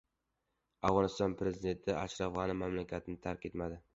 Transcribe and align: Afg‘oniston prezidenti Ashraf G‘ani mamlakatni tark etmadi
Afg‘oniston 0.89 1.35
prezidenti 1.41 1.95
Ashraf 2.05 2.33
G‘ani 2.39 2.57
mamlakatni 2.63 3.19
tark 3.27 3.49
etmadi 3.51 3.81